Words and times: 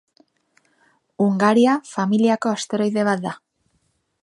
Hungaria 1.25 1.77
familiako 1.91 2.55
asteroide 2.57 3.07
bat 3.11 3.25
da. 3.29 3.35